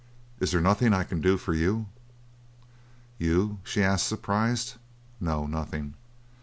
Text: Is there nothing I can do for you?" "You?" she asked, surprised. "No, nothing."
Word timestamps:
Is 0.39 0.49
there 0.49 0.61
nothing 0.61 0.93
I 0.93 1.03
can 1.03 1.21
do 1.21 1.37
for 1.37 1.53
you?" 1.53 1.85
"You?" 3.19 3.59
she 3.63 3.83
asked, 3.83 4.07
surprised. 4.07 4.77
"No, 5.19 5.45
nothing." 5.45 5.93